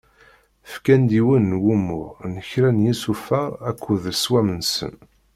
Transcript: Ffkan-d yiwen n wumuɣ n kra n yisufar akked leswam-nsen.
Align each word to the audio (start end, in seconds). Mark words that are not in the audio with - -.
Ffkan-d 0.71 1.09
yiwen 1.17 1.49
n 1.55 1.59
wumuɣ 1.63 2.09
n 2.31 2.33
kra 2.49 2.69
n 2.71 2.83
yisufar 2.85 3.51
akked 3.69 3.97
leswam-nsen. 4.13 4.95